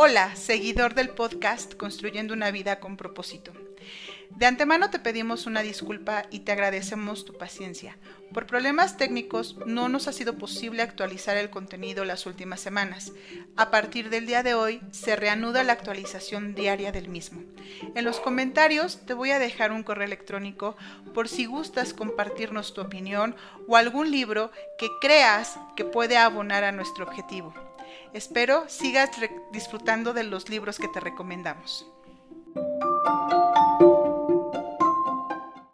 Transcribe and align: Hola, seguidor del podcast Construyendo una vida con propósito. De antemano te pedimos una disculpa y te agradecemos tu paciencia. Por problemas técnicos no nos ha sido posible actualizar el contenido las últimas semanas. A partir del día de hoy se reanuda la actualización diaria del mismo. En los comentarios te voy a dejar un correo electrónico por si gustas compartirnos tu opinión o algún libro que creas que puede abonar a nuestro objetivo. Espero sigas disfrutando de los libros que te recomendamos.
Hola, 0.00 0.36
seguidor 0.36 0.94
del 0.94 1.08
podcast 1.08 1.74
Construyendo 1.74 2.32
una 2.32 2.52
vida 2.52 2.78
con 2.78 2.96
propósito. 2.96 3.50
De 4.30 4.46
antemano 4.46 4.90
te 4.90 5.00
pedimos 5.00 5.46
una 5.46 5.60
disculpa 5.62 6.22
y 6.30 6.40
te 6.40 6.52
agradecemos 6.52 7.24
tu 7.24 7.36
paciencia. 7.36 7.98
Por 8.32 8.46
problemas 8.46 8.96
técnicos 8.96 9.56
no 9.66 9.88
nos 9.88 10.06
ha 10.06 10.12
sido 10.12 10.38
posible 10.38 10.82
actualizar 10.82 11.36
el 11.36 11.50
contenido 11.50 12.04
las 12.04 12.26
últimas 12.26 12.60
semanas. 12.60 13.10
A 13.56 13.72
partir 13.72 14.08
del 14.08 14.26
día 14.26 14.44
de 14.44 14.54
hoy 14.54 14.80
se 14.92 15.16
reanuda 15.16 15.64
la 15.64 15.72
actualización 15.72 16.54
diaria 16.54 16.92
del 16.92 17.08
mismo. 17.08 17.42
En 17.96 18.04
los 18.04 18.20
comentarios 18.20 19.04
te 19.04 19.14
voy 19.14 19.32
a 19.32 19.40
dejar 19.40 19.72
un 19.72 19.82
correo 19.82 20.06
electrónico 20.06 20.76
por 21.12 21.26
si 21.26 21.46
gustas 21.46 21.92
compartirnos 21.92 22.72
tu 22.72 22.82
opinión 22.82 23.34
o 23.66 23.74
algún 23.74 24.12
libro 24.12 24.52
que 24.78 24.86
creas 25.00 25.58
que 25.74 25.84
puede 25.84 26.16
abonar 26.16 26.62
a 26.62 26.70
nuestro 26.70 27.04
objetivo. 27.04 27.52
Espero 28.12 28.68
sigas 28.68 29.10
disfrutando 29.52 30.12
de 30.12 30.24
los 30.24 30.48
libros 30.48 30.78
que 30.78 30.88
te 30.88 31.00
recomendamos. 31.00 31.86